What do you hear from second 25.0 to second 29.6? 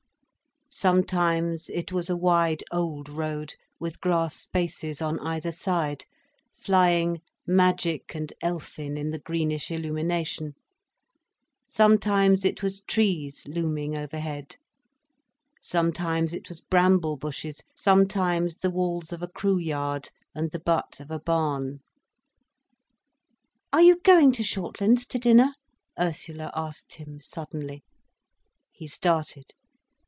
to dinner?" Ursula asked him suddenly. He started.